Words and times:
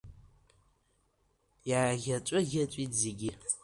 Иааӷьаҵәы-ӷьаҵәит 1.69 2.91
зегьы. 3.01 3.31